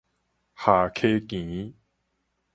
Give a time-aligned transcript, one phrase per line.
[0.55, 1.73] 下溪墘